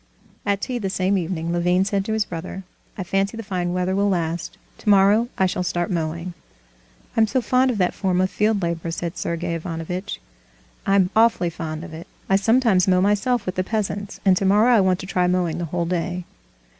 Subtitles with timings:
[0.47, 2.63] At tea the same evening Levin said to his brother:
[2.97, 4.57] "I fancy the fine weather will last.
[4.79, 6.33] Tomorrow I shall start mowing."
[7.15, 10.19] "I'm so fond of that form of field labor," said Sergey Ivanovitch.
[10.87, 12.07] "I'm awfully fond of it.
[12.27, 15.65] I sometimes mow myself with the peasants, and tomorrow I want to try mowing the
[15.65, 16.23] whole day."